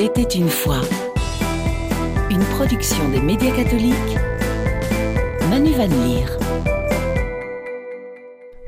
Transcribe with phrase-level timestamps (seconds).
[0.00, 0.80] Il était une fois.
[2.30, 4.16] Une production des médias catholiques.
[5.50, 6.38] Manu Van Leer.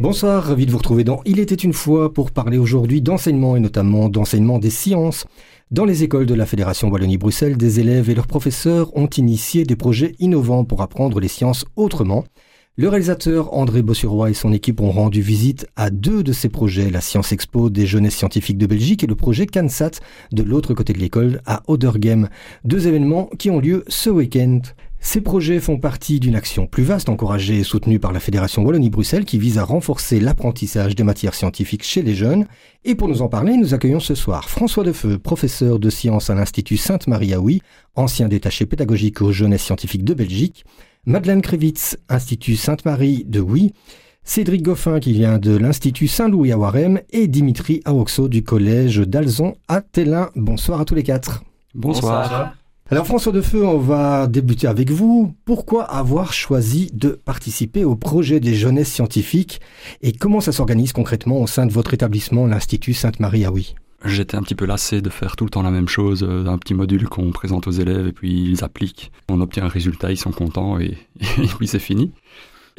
[0.01, 3.61] Bonsoir, ravi de vous retrouver dans Il était une fois pour parler aujourd'hui d'enseignement et
[3.61, 5.25] notamment d'enseignement des sciences.
[5.71, 9.77] Dans les écoles de la Fédération Wallonie-Bruxelles, des élèves et leurs professeurs ont initié des
[9.77, 12.25] projets innovants pour apprendre les sciences autrement.
[12.77, 16.89] Le réalisateur André Bossuroy et son équipe ont rendu visite à deux de ces projets,
[16.89, 20.01] la Science Expo des jeunesses scientifiques de Belgique et le projet CanSat
[20.33, 22.29] de l'autre côté de l'école à Odergem.
[22.65, 24.61] Deux événements qui ont lieu ce week-end.
[25.01, 29.25] Ces projets font partie d'une action plus vaste encouragée et soutenue par la Fédération Wallonie-Bruxelles
[29.25, 32.47] qui vise à renforcer l'apprentissage des matières scientifiques chez les jeunes.
[32.85, 36.35] Et pour nous en parler, nous accueillons ce soir François Defeu, professeur de sciences à
[36.35, 37.41] l'Institut Sainte-Marie à
[37.97, 40.65] ancien détaché pédagogique aux jeunesses scientifiques de Belgique,
[41.07, 43.73] Madeleine Krevitz, Institut Sainte-Marie de Oui,
[44.23, 49.55] Cédric Goffin qui vient de l'Institut Saint-Louis à Warem et Dimitri Aoxo du Collège d'Alzon
[49.67, 50.29] à Télin.
[50.37, 51.43] Bonsoir à tous les quatre.
[51.75, 52.55] Bonsoir.
[52.91, 55.33] Alors François Defeu, on va débuter avec vous.
[55.47, 59.61] Pourquoi avoir choisi de participer au projet des jeunesses scientifiques
[60.03, 64.37] et comment ça s'organise concrètement au sein de votre établissement, l'Institut Sainte-Marie à Oui J'étais
[64.37, 66.73] un petit peu lassé de faire tout le temps la même chose, euh, un petit
[66.73, 69.13] module qu'on présente aux élèves et puis ils appliquent.
[69.29, 70.97] On obtient un résultat, ils sont contents et,
[71.59, 72.13] puis c'est fini.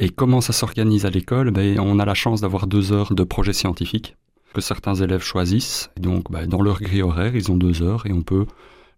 [0.00, 1.52] Et comment ça s'organise à l'école?
[1.52, 4.16] Ben, On a la chance d'avoir deux heures de projet scientifique
[4.52, 5.90] que certains élèves choisissent.
[5.98, 8.46] donc, ben, dans leur grille horaire, ils ont deux heures et on peut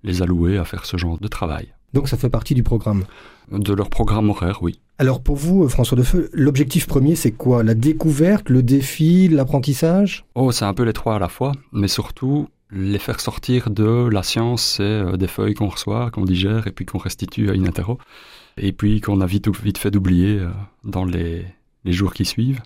[0.03, 1.74] les allouer à faire ce genre de travail.
[1.95, 3.05] Donc ça fait partie du programme
[3.53, 4.81] De leur programme horaire, oui.
[4.99, 7.63] Alors pour vous, François Defeu, l'objectif premier, c'est quoi?
[7.63, 10.25] La découverte, le défi, l'apprentissage?
[10.35, 14.09] Oh, c'est un peu les trois à la fois, mais surtout les faire sortir de
[14.11, 17.55] la science, c'est euh, des feuilles qu'on reçoit, qu'on digère et puis qu'on restitue à
[17.55, 17.99] une interro,
[18.57, 20.49] et puis qu'on a vite, vite fait d'oublier euh,
[20.83, 21.47] dans les
[21.85, 22.63] jours qui suivent,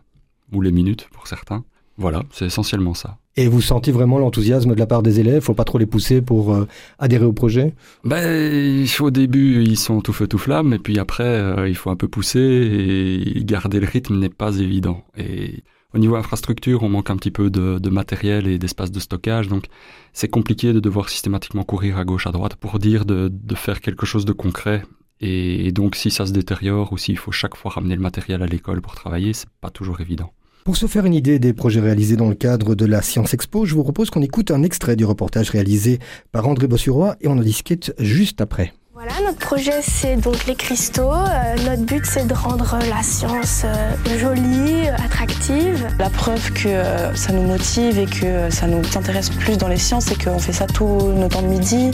[0.52, 1.64] ou les minutes pour certains.
[1.98, 3.18] Voilà, c'est essentiellement ça.
[3.36, 5.42] Et vous sentez vraiment l'enthousiasme de la part des élèves?
[5.42, 6.68] Faut pas trop les pousser pour euh,
[7.00, 7.74] adhérer au projet?
[8.04, 11.90] Ben, Au début, ils sont tout feu tout flamme, et puis après, euh, il faut
[11.90, 15.04] un peu pousser, et garder le rythme n'est pas évident.
[15.16, 19.48] Et au niveau infrastructure, on manque un petit peu de, matériel et d'espace de stockage,
[19.48, 19.64] donc
[20.12, 24.06] c'est compliqué de devoir systématiquement courir à gauche, à droite pour dire de, faire quelque
[24.06, 24.84] chose de concret.
[25.20, 28.46] et donc, si ça se détériore ou s'il faut chaque fois ramener le matériel à
[28.46, 30.32] l'école pour travailler, c'est pas toujours évident.
[30.64, 33.64] Pour se faire une idée des projets réalisés dans le cadre de la Science Expo,
[33.64, 35.98] je vous propose qu'on écoute un extrait du reportage réalisé
[36.32, 38.74] par André Bossuroy et on en discute juste après.
[39.00, 41.12] Voilà, notre projet c'est donc les cristaux.
[41.12, 45.86] Euh, notre but c'est de rendre la science euh, jolie, attractive.
[46.00, 49.76] La preuve que euh, ça nous motive et que ça nous intéresse plus dans les
[49.76, 51.92] sciences, c'est qu'on fait ça tout nos temps de midi.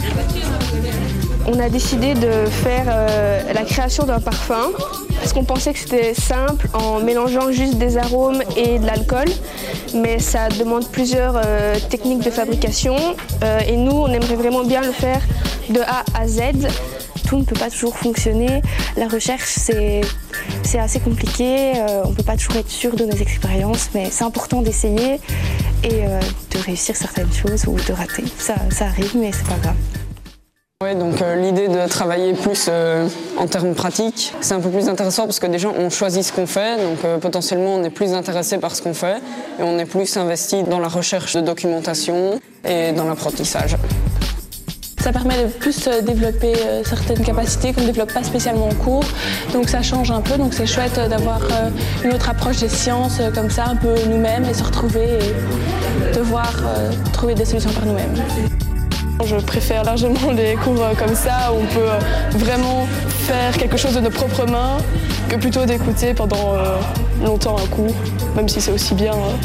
[1.47, 2.87] On a décidé de faire
[3.53, 4.71] la création d'un parfum
[5.25, 9.25] parce qu'on pensait que c'était simple en mélangeant juste des arômes et de l'alcool,
[9.95, 12.95] mais ça demande plusieurs euh, techniques de fabrication
[13.43, 15.23] euh, et nous on aimerait vraiment bien le faire
[15.71, 16.41] de A à Z.
[17.27, 18.61] Tout ne peut pas toujours fonctionner.
[18.99, 23.17] La recherche c'est assez compliqué, euh, on ne peut pas toujours être sûr de nos
[23.17, 25.21] expériences, mais c'est important d'essayer
[25.85, 28.25] et de réussir certaines choses ou de rater.
[28.39, 30.04] Ça, ça arrive, mais c'est pas grave.
[30.93, 33.09] Donc euh, l'idée de travailler plus euh,
[33.39, 36.47] en termes pratiques, c'est un peu plus intéressant parce que déjà on choisit ce qu'on
[36.47, 39.17] fait, donc euh, potentiellement on est plus intéressé par ce qu'on fait
[39.59, 43.79] et on est plus investi dans la recherche de documentation et dans l'apprentissage.
[45.03, 49.05] Ça permet de plus développer certaines capacités qu'on ne développe pas spécialement en cours,
[49.53, 51.41] donc ça change un peu, donc c'est chouette d'avoir
[52.03, 56.55] une autre approche des sciences comme ça, un peu nous-mêmes et se retrouver et devoir
[57.13, 58.15] trouver des solutions par nous-mêmes.
[59.27, 61.99] Je préfère largement les cours euh, comme ça où on peut euh,
[62.33, 64.77] vraiment faire quelque chose de nos propres mains
[65.31, 66.77] que plutôt d'écouter pendant euh,
[67.25, 67.95] longtemps un cours,
[68.37, 69.13] même si c'est aussi bien.
[69.13, 69.39] Hein.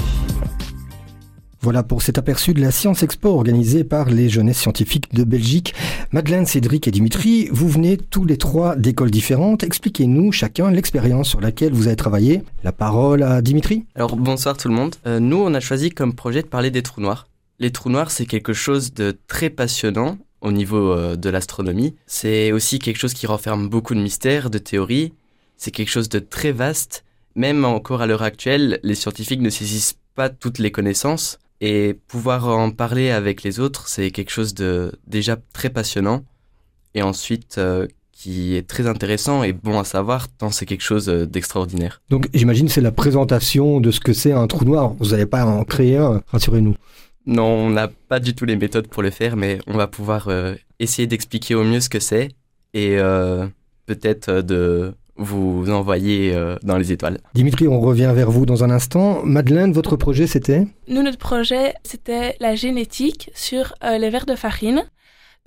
[1.62, 5.74] Voilà pour cet aperçu de la Science Expo organisée par les jeunesses scientifiques de Belgique.
[6.12, 9.64] Madeleine, Cédric et Dimitri, vous venez tous les trois d'écoles différentes.
[9.64, 12.42] Expliquez-nous chacun l'expérience sur laquelle vous avez travaillé.
[12.66, 13.86] La parole à Dimitri.
[13.96, 14.96] Alors bonsoir tout le monde.
[15.06, 17.29] nous, on a choisi comme projet de parler des trous noirs.
[17.60, 21.96] Les trous noirs, c'est quelque chose de très passionnant au niveau euh, de l'astronomie.
[22.06, 25.14] C'est aussi quelque chose qui renferme beaucoup de mystères, de théories.
[25.58, 27.04] C'est quelque chose de très vaste.
[27.36, 31.38] Même encore à l'heure actuelle, les scientifiques ne saisissent pas toutes les connaissances.
[31.62, 36.24] Et pouvoir en parler avec les autres, c'est quelque chose de déjà très passionnant.
[36.96, 41.08] Et ensuite, euh, qui est très intéressant et bon à savoir tant c'est quelque chose
[41.08, 42.02] euh, d'extraordinaire.
[42.10, 44.94] Donc j'imagine c'est la présentation de ce que c'est un trou noir.
[45.00, 46.76] Vous n'allez pas en créer un, rassurez-nous.
[47.30, 50.30] Non, on n'a pas du tout les méthodes pour le faire, mais on va pouvoir
[50.30, 52.30] euh, essayer d'expliquer au mieux ce que c'est
[52.74, 53.46] et euh,
[53.86, 56.34] peut-être euh, de vous envoyer
[56.64, 57.20] dans les étoiles.
[57.34, 59.22] Dimitri, on revient vers vous dans un instant.
[59.26, 60.66] Madeleine, votre projet, c'était?
[60.88, 64.86] Nous, notre projet, c'était la génétique sur les vers de farine.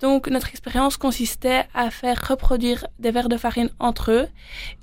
[0.03, 4.27] Donc notre expérience consistait à faire reproduire des verres de farine entre eux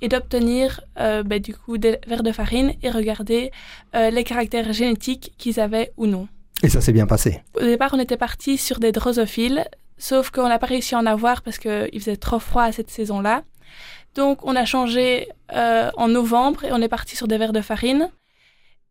[0.01, 3.51] et d'obtenir euh, ben, du coup des verres de farine et regarder
[3.95, 6.27] euh, les caractères génétiques qu'ils avaient ou non.
[6.63, 7.41] Et ça s'est bien passé.
[7.55, 9.65] Au départ, on était parti sur des drosophiles,
[9.97, 12.89] sauf qu'on n'a pas réussi à en avoir parce qu'il faisait trop froid à cette
[12.89, 13.43] saison-là.
[14.15, 17.61] Donc on a changé euh, en novembre et on est parti sur des verres de
[17.61, 18.09] farine.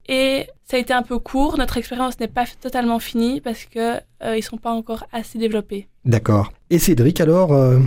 [0.08, 1.58] Et ça a été un peu court.
[1.58, 5.88] Notre expérience n'est pas totalement finie parce que euh, ils sont pas encore assez développés.
[6.05, 6.52] D'accord.
[6.70, 7.78] Et Cédric, alors, euh,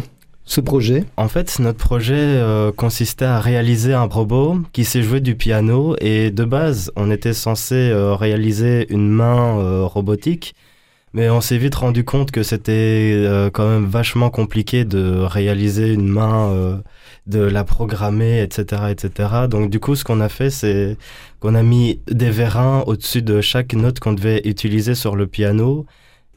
[0.46, 5.22] ce projet En fait, notre projet euh, consistait à réaliser un robot qui sait jouer
[5.22, 5.96] du piano.
[6.02, 10.54] Et de base, on était censé euh, réaliser une main euh, robotique.
[11.14, 13.24] Mais on s'est vite rendu compte que c'était
[13.54, 16.82] quand même vachement compliqué de réaliser une main,
[17.28, 19.30] de la programmer, etc., etc.
[19.48, 20.98] Donc du coup, ce qu'on a fait, c'est
[21.40, 25.86] qu'on a mis des vérins au-dessus de chaque note qu'on devait utiliser sur le piano.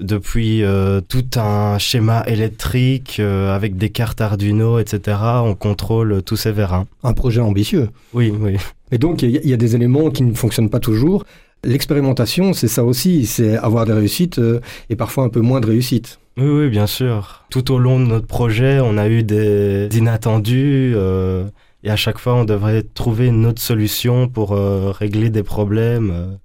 [0.01, 6.37] Depuis euh, tout un schéma électrique euh, avec des cartes Arduino, etc., on contrôle tous
[6.37, 6.87] ces vérins.
[7.03, 7.89] Un projet ambitieux.
[8.13, 8.57] Oui, oui.
[8.93, 11.25] Et donc, il y, a- il y a des éléments qui ne fonctionnent pas toujours.
[11.65, 14.61] L'expérimentation, c'est ça aussi, c'est avoir des réussites euh,
[14.91, 16.21] et parfois un peu moins de réussites.
[16.37, 17.45] Oui, oui, bien sûr.
[17.51, 21.45] Tout au long de notre projet, on a eu des inattendus euh,
[21.83, 26.37] et à chaque fois, on devrait trouver une autre solution pour euh, régler des problèmes.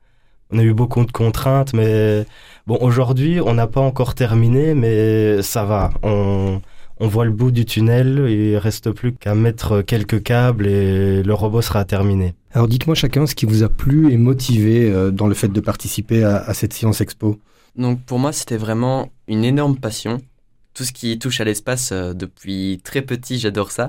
[0.51, 2.25] On a eu beaucoup de contraintes, mais
[2.68, 5.92] bon, aujourd'hui, on n'a pas encore terminé, mais ça va.
[6.03, 6.62] On,
[7.00, 11.33] on voit le bout du tunnel, il reste plus qu'à mettre quelques câbles et le
[11.33, 12.36] robot sera terminé.
[12.53, 15.59] Alors dites-moi chacun ce qui vous a plu et motivé euh, dans le fait de
[15.62, 17.39] participer à, à cette Science Expo.
[17.75, 20.19] Donc pour moi, c'était vraiment une énorme passion.
[20.74, 23.88] Tout ce qui touche à l'espace, euh, depuis très petit, j'adore ça.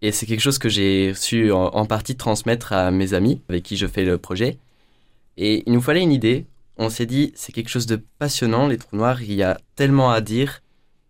[0.00, 3.62] Et c'est quelque chose que j'ai su en, en partie transmettre à mes amis avec
[3.62, 4.58] qui je fais le projet.
[5.38, 6.46] Et il nous fallait une idée.
[6.76, 10.10] On s'est dit, c'est quelque chose de passionnant, les trous noirs, il y a tellement
[10.10, 10.62] à dire,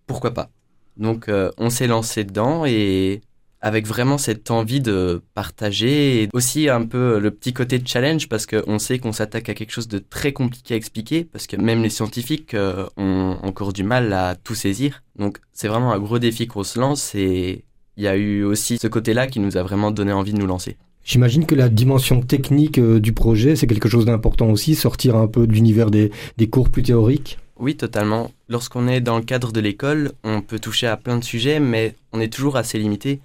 [0.07, 0.51] pourquoi pas?
[0.99, 3.23] Donc euh, on s'est lancé dedans et
[3.61, 8.29] avec vraiment cette envie de partager et aussi un peu le petit côté de challenge
[8.29, 11.57] parce qu'on sait qu'on s'attaque à quelque chose de très compliqué à expliquer parce que
[11.57, 15.03] même les scientifiques euh, ont encore du mal à tout saisir.
[15.17, 17.65] Donc c'est vraiment un gros défi qu'on se lance et
[17.97, 20.47] il y a eu aussi ce côté-là qui nous a vraiment donné envie de nous
[20.47, 20.77] lancer.
[21.09, 25.27] J'imagine que la dimension technique euh, du projet, c'est quelque chose d'important aussi, sortir un
[25.27, 26.11] peu de l'univers des,
[26.51, 27.39] cours plus théoriques.
[27.59, 28.31] Oui, totalement.
[28.51, 31.95] Lorsqu'on est dans le cadre de l'école, on peut toucher à plein de sujets, mais
[32.13, 33.21] on est toujours assez limité.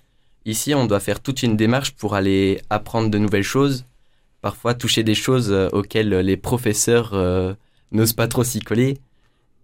[0.45, 3.83] Ici, on doit faire toute une démarche pour aller apprendre de nouvelles choses,
[4.39, 7.53] parfois toucher des choses euh, auxquelles les professeurs euh,
[7.91, 8.97] n'osent pas trop s'y coller.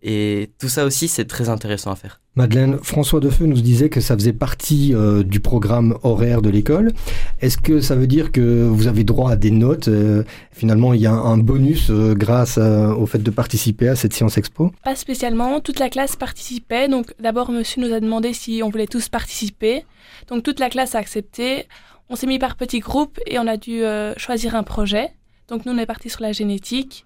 [0.01, 2.21] Et tout ça aussi, c'est très intéressant à faire.
[2.35, 6.93] Madeleine, François Defeu nous disait que ça faisait partie euh, du programme horaire de l'école.
[7.41, 10.23] Est-ce que ça veut dire que vous avez droit à des notes euh,
[10.53, 14.13] Finalement, il y a un, bonus euh, grâce à- au fait de participer à cette
[14.13, 14.71] Science Expo?
[14.85, 16.87] Pas spécialement, toute la classe participait.
[16.87, 19.83] Donc d'abord, monsieur nous a demandé si on voulait tous participer.
[20.29, 21.65] Donc toute la classe a accepté.
[22.09, 25.09] On s'est mis par petits groupes et on a dû euh, choisir un projet.
[25.49, 27.05] Donc nous, on est parti sur la génétique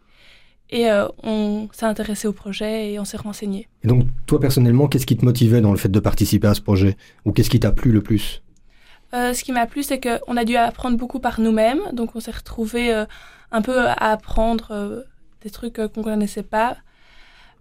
[0.73, 3.67] et euh, on s'est intéressé au projet et on s'est renseigné.
[3.83, 6.61] Et donc, toi personnellement, qu'est-ce qui te motivait dans le fait de participer à ce
[6.61, 6.97] projet?
[7.25, 8.41] Ou qu'est-ce qui t'a plu le plus?
[9.13, 11.83] Euh, ce qui m'a plu, c'est qu'on a dû apprendre beaucoup par nous-mêmes.
[11.93, 13.05] Donc on s'est retrouvé
[13.53, 15.01] un peu à apprendre euh,
[15.43, 16.77] des trucs euh, qu'on ne connaissait pas.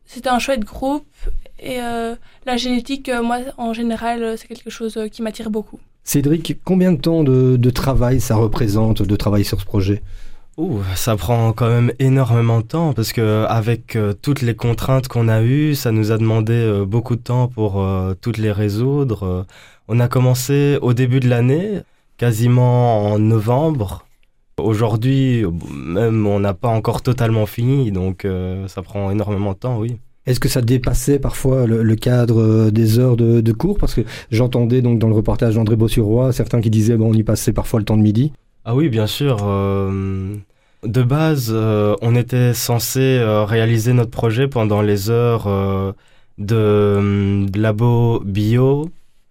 [0.06, 1.06] C'était un chouette groupe
[1.60, 2.16] et euh,
[2.46, 5.78] la génétique, euh, moi, en général, euh, c'est quelque chose euh, qui m'attire beaucoup.
[6.02, 10.02] Cédric, combien de temps de, de travail ça représente de travailler sur ce projet?
[10.58, 15.08] Ouh, ça prend quand même énormément de temps parce que avec euh, toutes les contraintes
[15.08, 18.52] qu'on a eues, ça nous a demandé euh, beaucoup de temps pour euh, toutes les
[18.52, 19.22] résoudre.
[19.22, 19.44] Euh,
[19.88, 21.80] on a commencé au début de l'année,
[22.18, 24.04] quasiment en novembre.
[24.58, 29.78] Aujourd'hui, même on n'a pas encore totalement fini, donc euh, ça prend énormément de temps,
[29.78, 29.96] oui.
[30.26, 33.76] Est-ce que ça dépassait parfois le, cadre euh, des heures de, de cours?
[33.78, 37.24] Parce que j'entendais donc dans le reportage d'André Bossuroy certains qui disaient bon, on y
[37.24, 38.32] passait parfois le temps de midi.
[38.64, 39.38] Ah oui, bien sûr.
[39.42, 40.36] euh,
[40.84, 45.92] de base, euh, on était censé euh, réaliser notre projet pendant les heures euh,
[46.38, 48.90] de, de labo bio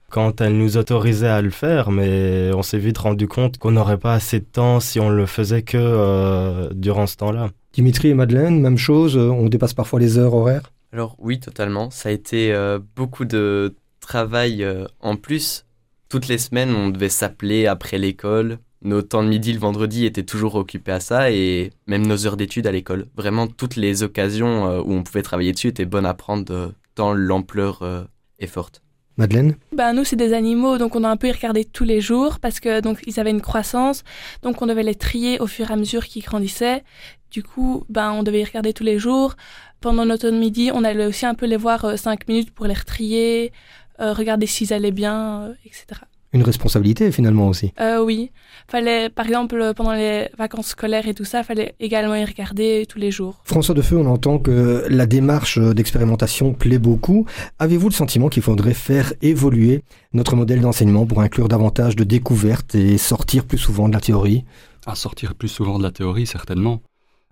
[0.10, 3.98] quand elle nous autorisait à le faire, mais on s'est vite rendu compte qu'on n'aurait
[3.98, 7.50] pas assez de temps si on le faisait que euh, durant ce temps-là.
[7.72, 10.74] Dimitri et Madeleine, même chose, on dépasse parfois les heures horaires?
[10.92, 11.90] Alors oui, totalement.
[11.92, 15.66] Ça a été euh, beaucoup de travail euh, en plus.
[16.10, 18.58] Toutes les semaines, on devait s'appeler après l'école.
[18.84, 22.38] Nos temps de midi le vendredi étaient toujours occupés à ça et même nos heures
[22.38, 23.06] d'études à l'école.
[23.16, 26.68] Vraiment, toutes les occasions euh, où on pouvait travailler dessus étaient bonnes à prendre euh,
[26.96, 28.04] tant l'ampleur euh,
[28.40, 28.82] est forte.
[29.18, 29.56] Madeleine?
[29.72, 32.60] Ben, Nous, c'est des animaux, donc on a un peu regardé tous les jours parce
[32.60, 34.04] que donc ils avaient une croissance,
[34.42, 36.84] donc on devait les trier au fur et à mesure qu'ils grandissaient.
[37.30, 39.36] Du coup, ben, on devait y regarder tous les jours.
[39.80, 42.74] Pendant notre midi, on allait aussi un peu les voir euh, cinq minutes pour les
[42.74, 43.52] retrier,
[44.00, 46.02] euh, regarder s'ils allaient bien, euh, etc.
[46.34, 47.74] Une responsabilité finalement aussi.
[47.82, 48.32] Euh, oui,
[48.70, 53.00] fallait par exemple pendant les vacances scolaires et tout ça, fallait également y regarder tous
[53.00, 53.42] les jours.
[53.44, 57.26] François Defeu, on entend que la démarche d'expérimentation plaît beaucoup.
[57.60, 59.84] Avez-vous le sentiment qu'il faudrait faire évoluer
[60.14, 64.46] notre modèle d'enseignement pour inclure davantage de découvertes et sortir plus souvent de la théorie?
[64.86, 66.82] À sortir plus souvent de la théorie, certainement.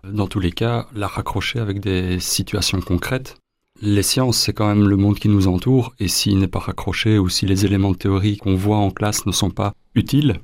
[0.04, 3.39] Dans tous les cas, la raccrocher avec des situations concrètes
[3.82, 7.18] les sciences, c'est quand même le monde qui nous entoure, et s'il n'est pas raccroché
[7.18, 10.40] ou si les éléments de théorie qu'on voit en classe ne sont pas utiles,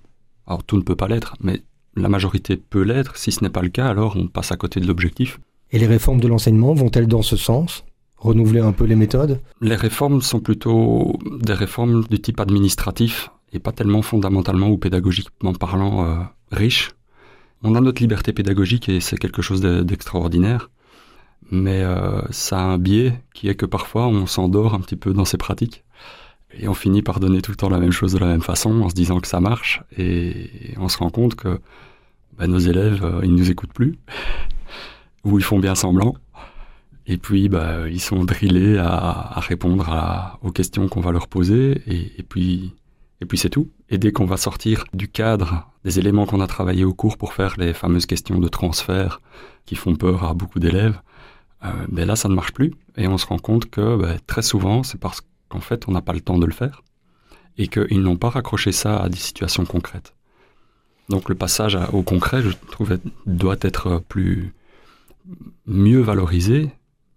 [0.46, 1.62] alors tout ne peut pas l'être, mais
[1.96, 4.80] la majorité peut l'être, si ce n'est pas le cas, alors on passe à côté
[4.80, 5.38] de l'objectif.
[5.70, 7.84] Et les réformes de l'enseignement vont-elles dans ce sens
[8.16, 9.40] Renouveler un peu les méthodes?
[9.60, 15.52] Les réformes sont plutôt des réformes du type administratif, et pas tellement fondamentalement ou pédagogiquement
[15.52, 16.92] parlant euh, riches.
[17.62, 20.70] On a notre liberté pédagogique et c'est quelque chose d'extraordinaire
[21.50, 25.12] mais euh, ça a un biais qui est que parfois on s'endort un petit peu
[25.12, 25.84] dans ses pratiques
[26.58, 28.82] et on finit par donner tout le temps la même chose de la même façon
[28.82, 31.60] en se disant que ça marche et on se rend compte que
[32.38, 33.98] bah, nos élèves euh, ils nous écoutent plus
[35.24, 36.14] ou ils font bien semblant
[37.06, 42.22] et puis bah, ils sont drillés à, répondre aux questions qu'on va leur poser et,
[42.24, 42.74] puis
[43.20, 43.70] et puis c'est tout.
[43.88, 47.32] Et dès qu'on va sortir du cadre des éléments qu'on a travaillé au cours pour
[47.32, 49.20] faire les fameuses questions de transfert
[49.64, 51.00] qui font peur à beaucoup d'élèves,
[51.62, 54.82] ben là ça ne marche plus et on se rend compte que ben, très souvent
[54.82, 56.82] c'est parce qu'en fait on n'a pas le temps de le faire
[57.58, 60.14] et qu'ils n'ont pas raccroché ça à des situations concrètes.
[61.08, 64.52] Donc le passage au concret, je trouve, doit être plus
[65.66, 66.70] mieux valorisé,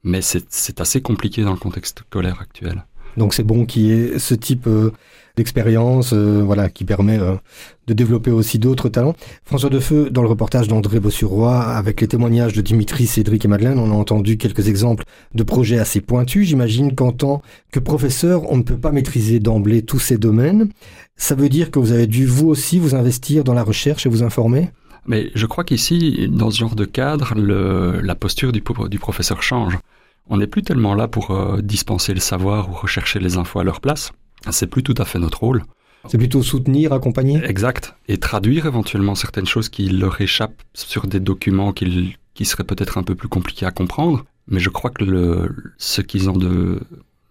[0.04, 2.86] mais c'est assez compliqué dans le contexte scolaire actuel.
[3.18, 4.94] Donc c'est bon qu'il y ait ce type euh,
[5.40, 7.36] d'expérience euh, voilà, qui permet euh,
[7.88, 9.16] de développer aussi d'autres talents.
[9.46, 13.80] François Defeu, dans le reportage d'André Bossuroy, avec les témoignages de Dimitri, Cédric et Madeleine,
[13.80, 16.48] on a entendu quelques exemples de projets assez pointus.
[16.50, 17.42] J'imagine qu'en tant
[17.72, 20.70] que professeur, on ne peut pas maîtriser d'emblée tous ces domaines.
[21.16, 24.10] Ça veut dire que vous avez dû vous aussi vous investir dans la recherche et
[24.10, 24.70] vous informer?
[25.06, 29.80] Mais je crois qu'ici, dans ce genre de cadre, la posture du, du professeur change.
[30.30, 33.64] On n'est plus tellement là pour euh, dispenser le savoir ou rechercher les infos à
[33.64, 34.12] leur place.
[34.50, 35.64] C'est plus tout à fait notre rôle.
[36.08, 37.96] C'est plutôt soutenir, accompagner Exact.
[38.08, 42.98] Et traduire éventuellement certaines choses qui leur échappent sur des documents qui, qui seraient peut-être
[42.98, 44.26] un peu plus compliqués à comprendre.
[44.48, 46.80] Mais je crois que le, ce qu'ils ont de,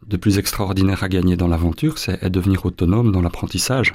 [0.07, 3.95] de plus extraordinaire à gagner dans l'aventure, c'est devenir autonome dans l'apprentissage,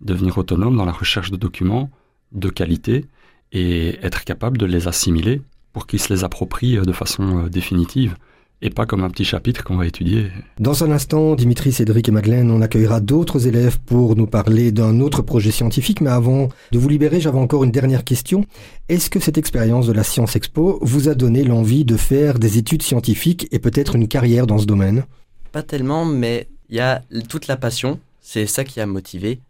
[0.00, 1.90] devenir autonome dans la recherche de documents
[2.32, 3.04] de qualité
[3.52, 5.40] et être capable de les assimiler
[5.72, 8.16] pour qu'ils se les approprient de façon euh, définitive
[8.62, 10.30] et pas comme un petit chapitre qu'on va étudier.
[10.58, 15.00] Dans un instant, Dimitri, Cédric et Madeleine, on accueillera d'autres élèves pour nous parler d'un
[15.00, 18.46] autre projet scientifique, mais avant de vous libérer, j'avais encore une dernière question.
[18.88, 22.56] Est-ce que cette expérience de la Science Expo vous a donné l'envie de faire des
[22.56, 25.04] études scientifiques et peut-être une carrière dans ce domaine?
[25.52, 29.40] Pas tellement, mais il y a toute la passion, c'est ça qui a motivé,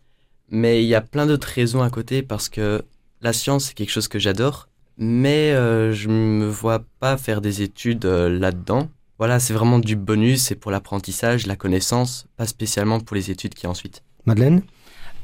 [0.50, 2.82] mais il y a plein d'autres raisons à côté parce que
[3.22, 7.62] la science, c'est quelque chose que j'adore, mais euh, je me vois pas faire des
[7.62, 13.00] études euh, là-dedans voilà, c'est vraiment du bonus, c'est pour l'apprentissage, la connaissance, pas spécialement
[13.00, 14.02] pour les études qui ensuite.
[14.26, 14.62] Madeleine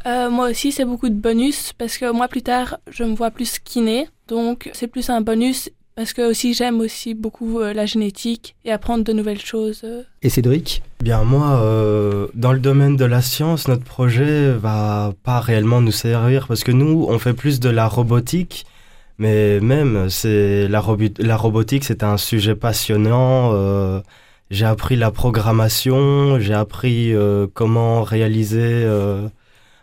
[0.06, 3.30] euh, Moi aussi, c'est beaucoup de bonus parce que moi, plus tard, je me vois
[3.30, 4.08] plus kiné.
[4.28, 8.72] Donc, c'est plus un bonus parce que aussi j'aime aussi beaucoup euh, la génétique et
[8.72, 9.82] apprendre de nouvelles choses.
[9.84, 10.04] Euh.
[10.22, 11.60] Et Cédric Bien moi,
[12.32, 16.72] dans le domaine de la science, notre projet va pas réellement nous servir parce que
[16.72, 18.64] nous, on fait plus de la robotique
[19.18, 20.82] mais même, c'est la,
[21.18, 23.50] la robotique, c'est un sujet passionnant.
[23.52, 24.00] Euh,
[24.50, 29.28] j'ai appris la programmation, j'ai appris euh, comment réaliser euh,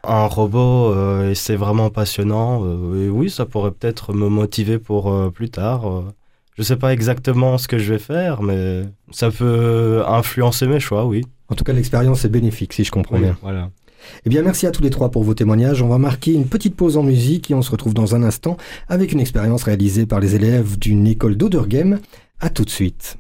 [0.04, 0.94] un robot,
[1.24, 2.66] et c'est vraiment passionnant.
[2.96, 6.04] et oui, ça pourrait peut-être me motiver pour plus tard.
[6.56, 10.80] Je ne sais pas exactement ce que je vais faire, mais ça peut influencer mes
[10.80, 11.26] choix, oui.
[11.50, 13.38] En tout cas, l'expérience est bénéfique, si je comprends bien.
[13.42, 13.70] Voilà.
[14.26, 15.82] Eh bien, merci à tous les trois pour vos témoignages.
[15.82, 18.58] On va marquer une petite pause en musique et on se retrouve dans un instant
[18.88, 22.00] avec une expérience réalisée par les élèves d'une école d'Odergame.
[22.40, 23.18] À tout de suite.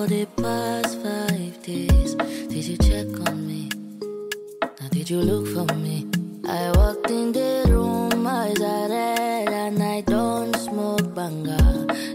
[0.00, 2.14] For the past five days.
[2.48, 3.68] Did you check on me?
[4.62, 6.06] Now, did you look for me?
[6.48, 11.58] I walked in the room, eyes are red, and I don't smoke banga.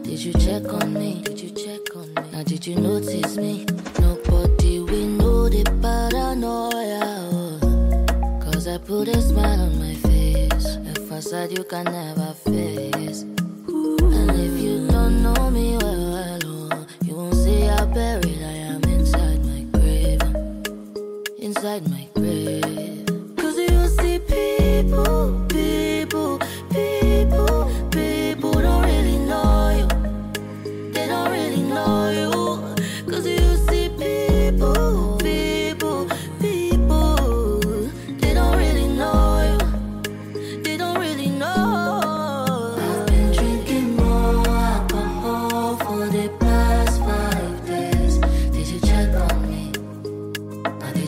[0.01, 1.21] Did you check on me?
[1.25, 2.31] Did you check on me?
[2.31, 3.65] Now did you notice me?
[3.99, 7.03] Nobody we know the paranoia.
[8.43, 10.77] Cause I put a smile on my face.
[10.91, 13.21] A facade you can never face.
[14.17, 15.77] And if you don't know me
[17.95, 18.34] buried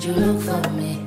[0.08, 1.07] you look for me?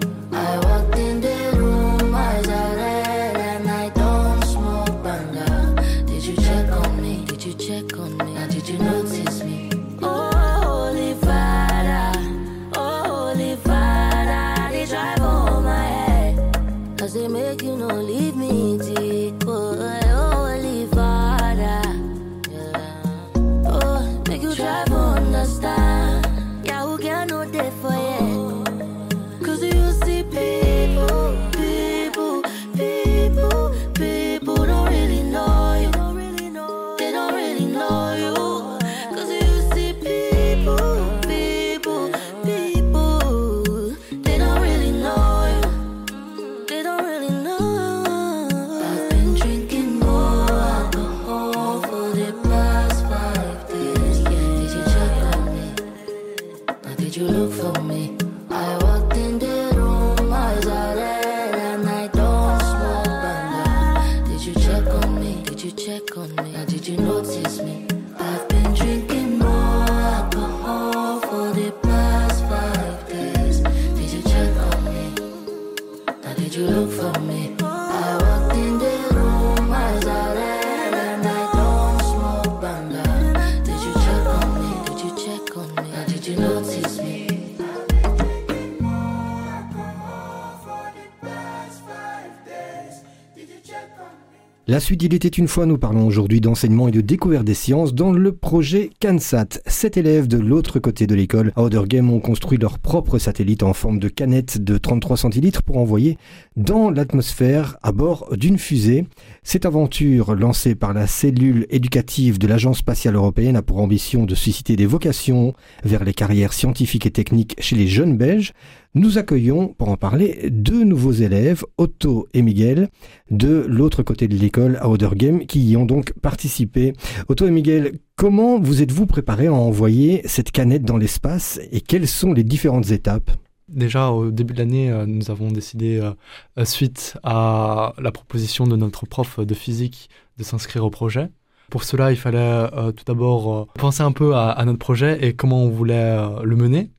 [94.71, 97.93] La suite, il était une fois, nous parlons aujourd'hui d'enseignement et de découverte des sciences
[97.93, 99.59] dans le projet CanSat.
[99.67, 103.99] Sept élèves de l'autre côté de l'école à ont construit leur propre satellite en forme
[103.99, 106.19] de canette de 33 centilitres pour envoyer
[106.57, 109.09] dans l'atmosphère à bord d'une fusée.
[109.43, 114.37] Cette aventure, lancée par la cellule éducative de l'Agence spatiale européenne, a pour ambition de
[114.37, 115.53] susciter des vocations
[115.83, 118.53] vers les carrières scientifiques et techniques chez les jeunes Belges.
[118.95, 122.89] Nous accueillons, pour en parler, deux nouveaux élèves, Otto et Miguel,
[123.31, 126.95] de l'autre côté de l'école à Odergame, qui y ont donc participé.
[127.29, 132.09] Otto et Miguel, comment vous êtes-vous préparés à envoyer cette canette dans l'espace et quelles
[132.09, 133.31] sont les différentes étapes?
[133.69, 138.75] Déjà, au début de l'année, euh, nous avons décidé, euh, suite à la proposition de
[138.75, 141.29] notre prof de physique, de s'inscrire au projet.
[141.71, 145.35] Pour cela, il fallait euh, tout d'abord penser un peu à, à, notre projet et
[145.35, 146.91] comment on voulait le mener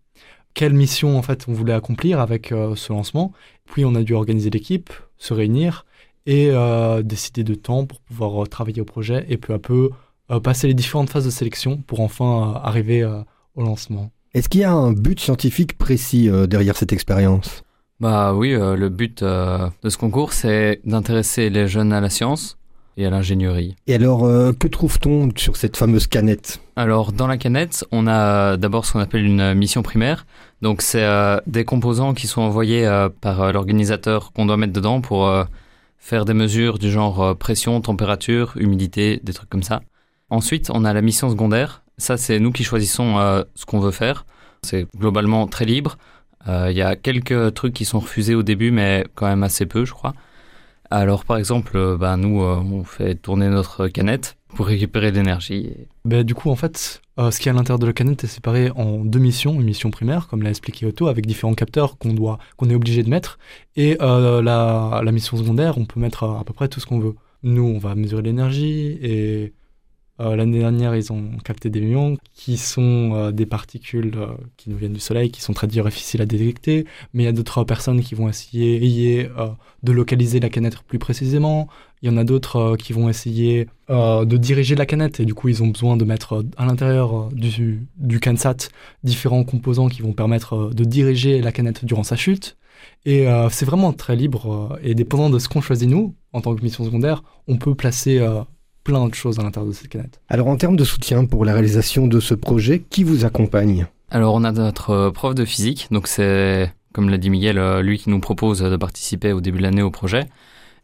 [0.53, 3.31] quelle mission en fait on voulait accomplir avec euh, ce lancement.
[3.65, 5.85] Puis on a dû organiser l'équipe, se réunir
[6.25, 9.89] et euh, décider de temps pour pouvoir euh, travailler au projet et peu à peu
[10.43, 13.03] passer les différentes phases de sélection pour enfin arriver
[13.55, 14.11] au lancement.
[14.33, 17.65] Est-ce qu'il y a un but scientifique précis derrière cette expérience?
[17.99, 22.57] Bah oui, le but de ce concours c'est d'intéresser les jeunes à la science
[22.97, 23.75] et à l'ingénierie.
[23.87, 26.61] Et alors, euh, que trouve-t-on sur cette fameuse canette?
[26.75, 30.25] Alors, dans la canette, on a d'abord ce qu'on appelle une mission primaire.
[30.61, 35.01] Donc, c'est euh, des composants qui sont envoyés euh, par l'organisateur qu'on doit mettre dedans
[35.01, 35.31] pour
[35.97, 39.81] faire des mesures du genre pression, température, humidité, des trucs comme ça.
[40.29, 41.83] Ensuite, on a la mission secondaire.
[41.97, 44.25] Ça, c'est nous qui choisissons ce qu'on veut faire.
[44.63, 45.97] C'est globalement très libre.
[46.47, 49.85] Il y a quelques trucs qui sont refusés au début, mais quand même assez peu,
[49.85, 50.15] je crois.
[50.91, 55.71] Alors par exemple, bah, nous, euh, on fait tourner notre canette pour récupérer de l'énergie.
[56.03, 58.27] Bah, du coup, en fait, euh, ce qui est à l'intérieur de la canette est
[58.27, 59.53] séparé en deux missions.
[59.53, 63.03] Une mission primaire, comme l'a expliqué Otto, avec différents capteurs qu'on doit, qu'on est obligé
[63.03, 63.39] de mettre.
[63.77, 67.15] Et euh, la, mission secondaire, on peut mettre à peu près tout ce qu'on veut.
[67.43, 69.53] Nous, on va mesurer l'énergie et
[70.21, 74.69] euh, L'année dernière, ils ont capté des muons qui sont euh, des particules euh, qui
[74.69, 76.85] nous viennent du Soleil, qui sont très difficiles à détecter.
[77.13, 79.29] Mais il y a d'autres personnes qui vont essayer
[79.83, 81.67] de localiser la canette plus précisément.
[82.01, 85.49] Il y en a d'autres qui vont essayer de diriger la canette et du coup,
[85.49, 88.69] ils ont besoin de mettre à l'intérieur du, du CanSat
[89.03, 92.57] différents composants qui vont permettre de diriger la canette durant sa chute.
[93.05, 96.63] Et c'est vraiment très libre et dépendant de ce qu'on choisit nous, en tant que
[96.63, 98.19] mission secondaire, on peut placer
[98.83, 100.19] plein de choses à l'intérieur de cette canette.
[100.29, 103.87] Alors en termes de soutien pour la réalisation de ce projet, qui vous accompagne?
[104.09, 108.09] Alors on a notre prof de physique, donc c'est, comme l'a dit Miguel, lui qui
[108.09, 110.27] nous propose de participer au début de l'année au projet.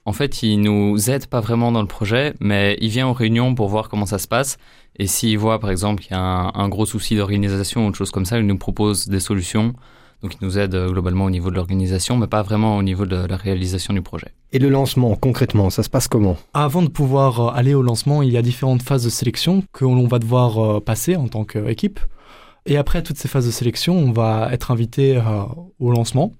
[0.05, 3.55] En fait, il nous aide pas vraiment dans le projet, mais il vient aux réunions
[3.55, 4.57] pour voir comment ça se passe.
[4.95, 7.97] Et s'il voit, par exemple, qu'il y a un, un gros souci d'organisation ou autre
[7.97, 9.73] chose comme ça, il nous propose des solutions.
[10.23, 13.06] Donc, il nous aide euh, globalement au niveau de l'organisation, mais pas vraiment au niveau
[13.06, 14.34] de la réalisation du projet.
[14.51, 16.38] Et le lancement, concrètement, ça se passe comment?
[16.53, 19.86] Avant de pouvoir euh, aller au lancement, il y a différentes phases de sélection que
[19.86, 21.99] l'on va devoir euh, passer en tant qu'équipe.
[22.65, 25.21] Et après toutes ces phases de sélection, on va être invité
[25.80, 26.34] au lancement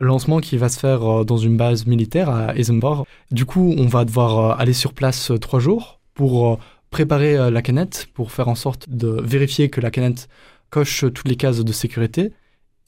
[0.00, 3.04] lancement qui va se faire dans une base militaire à Eisenborg.
[3.30, 6.58] Du coup, on va devoir aller sur place trois jours pour
[6.90, 10.28] préparer la canette, pour faire en sorte de vérifier que la canette
[10.70, 12.32] coche toutes les cases de sécurité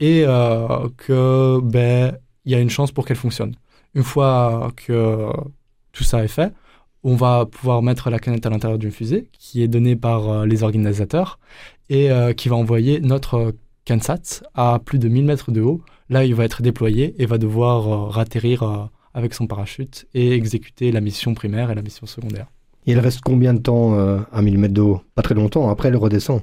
[0.00, 0.24] et
[0.96, 3.54] que ben il y a une chance pour qu'elle fonctionne.
[3.94, 5.28] Une fois que
[5.92, 6.52] tout ça est fait,
[7.02, 10.62] on va pouvoir mettre la canette à l'intérieur d'une fusée qui est donnée par les
[10.62, 11.38] organisateurs
[11.90, 16.34] et qui va envoyer notre CanSat à plus de 1000 mètres de haut Là, il
[16.34, 18.84] va être déployé et va devoir euh, ratterrir euh,
[19.14, 22.46] avec son parachute et exécuter la mission primaire et la mission secondaire.
[22.84, 25.96] il reste combien de temps euh, à 1000 mètres d'eau Pas très longtemps, après elle
[25.96, 26.40] redescend.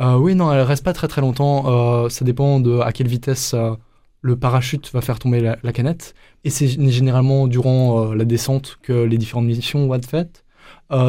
[0.00, 2.08] Oui, non, elle reste pas très très longtemps.
[2.08, 3.54] ça dépend de à quelle vitesse
[4.22, 6.14] le parachute va faire tomber la, canette.
[6.44, 10.44] Et c'est généralement durant la descente que les différentes missions vont être faites.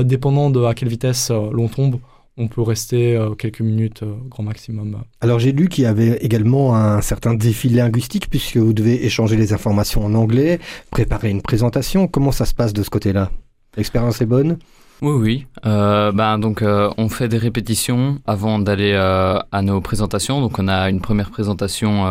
[0.04, 1.99] dépendant de à quelle vitesse l'on tombe,
[2.38, 5.04] on peut rester euh, quelques minutes euh, grand maximum.
[5.19, 9.36] Alors j'ai lu qu'il y avait également un certain défi linguistique puisque vous devez échanger
[9.36, 12.08] les informations en anglais, préparer une présentation.
[12.08, 13.32] Comment ça se passe de ce côté-là?
[13.77, 14.58] L'expérience est bonne?
[15.02, 15.46] Oui, oui.
[15.66, 20.42] Euh, ben, donc, on fait des répétitions avant d'aller à nos présentations.
[20.42, 22.06] Donc, on a une première présentation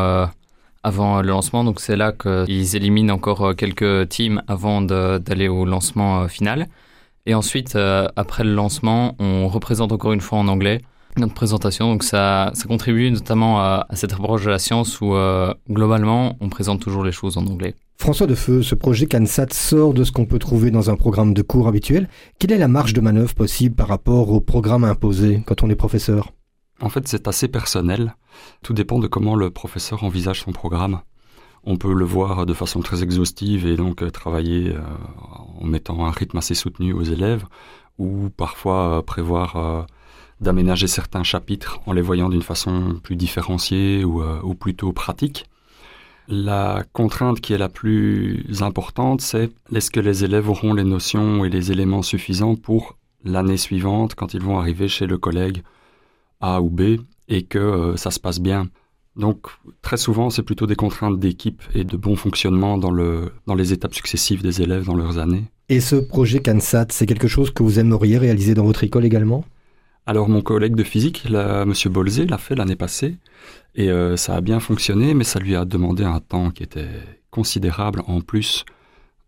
[0.82, 1.64] avant le lancement.
[1.64, 6.66] Donc, c'est là qu'ils éliminent encore quelques teams avant d'aller au lancement final.
[7.26, 10.80] Et ensuite, euh, après le lancement, on représente encore une fois en anglais
[11.16, 11.90] notre présentation.
[11.92, 16.48] Donc ça, ça contribue notamment à, cette approche de la science où euh, globalement, on
[16.48, 17.74] présente toujours les choses en anglais.
[18.00, 21.42] François Defeu, ce projet CANSAT sort de ce qu'on peut trouver dans un programme de
[21.42, 22.08] cours habituel.
[22.38, 25.74] Quelle est la marge de manœuvre possible par rapport au programme imposé quand on est
[25.74, 26.32] professeur?
[26.80, 28.14] En fait, c'est assez personnel.
[28.62, 31.00] Tout dépend de comment le professeur envisage son programme
[31.64, 34.80] on peut le voir de façon très exhaustive et donc euh, travailler euh,
[35.60, 37.44] en mettant un rythme assez soutenu aux élèves,
[37.98, 39.86] ou parfois euh, prévoir
[40.40, 45.49] d'aménager certains chapitres en les voyant d'une façon plus différenciée ou, plutôt pratique.
[46.32, 51.44] La contrainte qui est la plus importante, c'est est-ce que les élèves auront les notions
[51.44, 55.62] et les éléments suffisants pour l'année suivante quand ils vont arriver chez le collègue
[56.40, 58.68] A ou B et que ça se passe bien.
[59.16, 59.48] Donc
[59.82, 63.94] très souvent, c'est plutôt des contraintes d'équipe et de bon fonctionnement dans, dans les étapes
[63.94, 65.42] successives des élèves dans leurs années.
[65.68, 69.44] Et ce projet CANSAT, c'est quelque chose que vous aimeriez réaliser dans votre école également?
[70.06, 71.72] Alors mon collègue de physique, M.
[71.86, 73.16] Bolzé, l'a fait l'année passée
[73.74, 76.88] et euh, ça a bien fonctionné, mais ça lui a demandé un temps qui était
[77.30, 78.64] considérable en plus.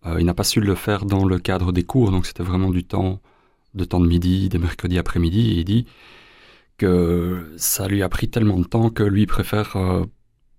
[0.06, 2.70] Euh, il n'a pas su le faire dans le cadre des cours, donc c'était vraiment
[2.70, 3.20] du temps
[3.74, 5.86] de temps de midi, des mercredis après-midi, il dit
[6.78, 9.76] que ça lui a pris tellement de temps que lui préfère.
[9.76, 10.04] Euh,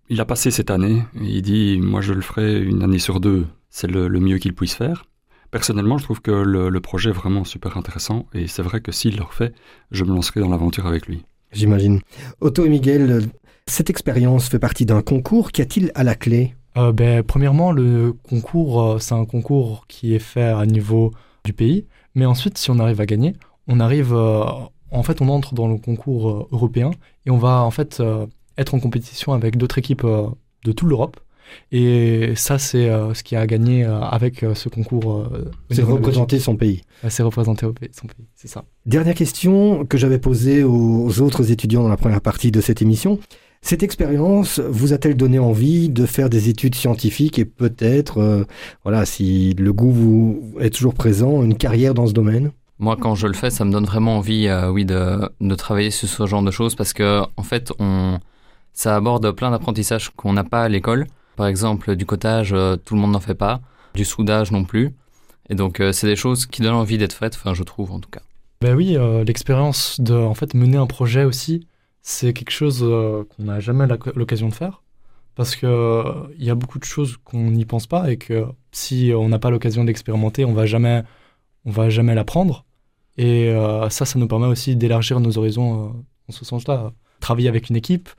[0.09, 3.45] il a passé cette année il dit Moi, je le ferai une année sur deux.
[3.69, 5.05] C'est le, mieux qu'il puisse faire.
[5.53, 9.15] Personnellement, je trouve que le, projet est vraiment super intéressant et c'est vrai que s'il
[9.15, 9.53] le refait,
[9.91, 11.23] je me lancerai dans l'aventure avec lui.
[11.51, 12.01] J'imagine.
[12.41, 13.21] Otto et Miguel,
[13.67, 15.51] cette expérience fait partie d'un concours.
[15.51, 16.55] Qu'y a-t-il à la clé?
[16.75, 21.11] Euh, ben, Premièrement, le concours, euh, c'est un concours qui est fait à niveau
[21.45, 21.85] du pays.
[22.15, 23.33] Mais ensuite, si on arrive à gagner,
[23.67, 24.13] on arrive
[24.93, 26.91] en fait, on entre dans le concours euh, européen
[27.25, 30.27] et on va en fait euh, être en compétition avec d'autres équipes euh,
[30.63, 31.19] de toute l'Europe.
[31.71, 35.27] Et ça, c'est ce qui a gagné avec ce concours.
[35.69, 36.81] c'est représenter son pays.
[37.09, 38.63] c'est représenter son pays, c'est ça.
[38.85, 43.19] Dernière question que j'avais posée aux autres étudiants dans la première partie de cette émission.
[43.61, 48.45] Cette expérience vous a-t-elle donné envie de faire des études scientifiques et peut-être,
[48.83, 52.51] voilà, si le goût vous est toujours présent, une carrière dans ce domaine?
[52.79, 55.91] Moi, quand je le fais, ça me donne vraiment envie, euh, oui, de, de, travailler
[55.91, 58.19] sur ce genre de choses parce que, en fait, on,
[58.73, 61.05] ça aborde plein d'apprentissages qu'on n'a pas à l'école.
[61.35, 63.61] Par exemple, du cottage, euh, tout le monde n'en fait pas.
[63.93, 64.93] Du soudage non plus.
[65.49, 67.99] Et donc, euh, c'est des choses qui donnent envie d'être faites, enfin, je trouve en
[67.99, 68.21] tout cas.
[68.61, 71.67] Ben oui, l'expérience de, en fait, mener un projet aussi,
[72.01, 74.83] c'est quelque chose qu'on n'a jamais l'occasion de faire.
[75.35, 76.03] Parce que
[76.37, 79.37] il y a beaucoup de choses qu'on n'y pense pas et que si on n'a
[79.37, 81.03] pas l'occasion d'expérimenter, on va jamais
[81.65, 82.65] on va jamais l'apprendre.
[83.17, 85.87] Et euh, ça, ça nous permet aussi d'élargir nos horizons euh,
[86.29, 86.91] en ce sens-là.
[87.19, 88.09] Travailler avec une équipe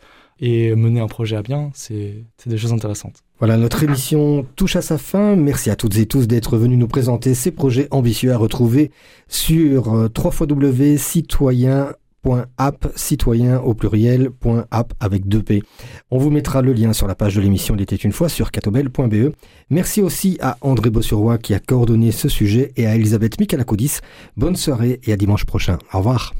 [0.40, 3.22] et mener un projet à bien, c'est des choses intéressantes.
[3.38, 5.36] Voilà, notre émission touche à sa fin.
[5.36, 8.90] Merci à toutes et tous d'être venus nous présenter ces projets ambitieux à retrouver
[9.28, 14.30] sur euh, www.citoyen.app, citoyen au pluriel,
[14.70, 15.62] .app avec deux P.
[16.10, 18.50] On vous mettra le lien sur la page de l'émission Il était une fois sur
[18.50, 19.32] catobel.be.
[19.68, 23.98] Merci aussi à André Bossuroy qui a coordonné ce sujet et à Elisabeth Michalakodis.
[24.36, 25.78] Bonne soirée et à dimanche prochain.
[25.92, 26.34] Au revoir.